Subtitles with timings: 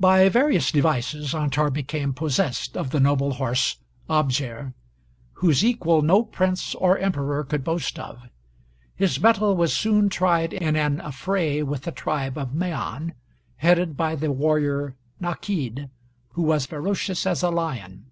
[0.00, 3.76] [By various devices Antar became possessed of the noble horse
[4.10, 4.74] Abjer,
[5.34, 8.28] whose equal no prince or emperor could boast of.
[8.96, 13.14] His mettle was soon tried in an affray with the tribe of Maan,
[13.58, 15.90] headed by the warrior Nakid,
[16.30, 18.06] who was ferocious as a lion.